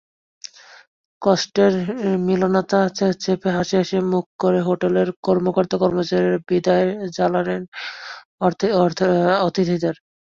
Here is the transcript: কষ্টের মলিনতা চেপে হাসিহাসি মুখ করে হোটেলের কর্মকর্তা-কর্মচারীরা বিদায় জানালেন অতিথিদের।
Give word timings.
কষ্টের 1.21 1.73
মলিনতা 2.25 2.79
চেপে 3.19 3.49
হাসিহাসি 3.57 3.97
মুখ 4.11 4.25
করে 4.39 4.59
হোটেলের 4.67 5.07
কর্মকর্তা-কর্মচারীরা 5.25 6.39
বিদায় 6.49 6.87
জানালেন 7.17 7.61
অতিথিদের। 9.45 9.95